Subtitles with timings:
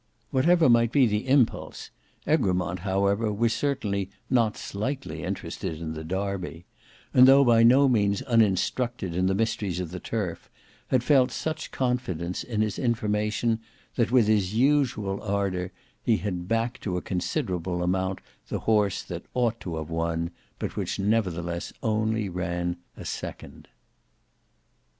[0.31, 1.91] Whatever might be the impulse
[2.25, 6.65] Egremont however was certainly not slightly interested in the Derby;
[7.13, 10.49] and though by no means uninstructed in the mysteries of the turf,
[10.87, 13.59] had felt such confidence in his information
[13.93, 15.71] that, with his usual ardour,
[16.01, 20.75] he had backed to a considerable amount the horse that ought to have won, but
[20.75, 23.67] which nevertheless only ran a second.